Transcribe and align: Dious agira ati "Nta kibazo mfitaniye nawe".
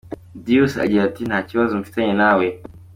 Dious 0.45 0.73
agira 0.83 1.03
ati 1.05 1.21
"Nta 1.29 1.39
kibazo 1.49 1.73
mfitaniye 1.81 2.15
nawe". 2.21 2.45